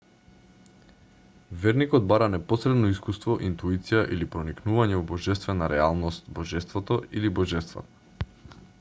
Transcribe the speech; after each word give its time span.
верникот 1.65 2.07
бара 2.13 2.29
непосредно 2.35 2.89
искуство 2.95 3.35
интуиција 3.49 4.01
или 4.15 4.27
проникнување 4.37 4.97
во 5.01 5.05
божествена 5.15 5.71
реалност/божеството 5.75 7.01
или 7.21 7.35
божествата 7.41 8.57